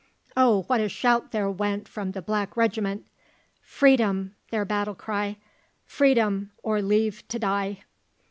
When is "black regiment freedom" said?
2.23-4.33